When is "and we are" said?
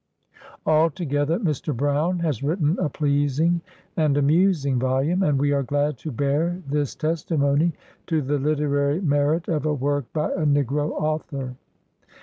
5.21-5.61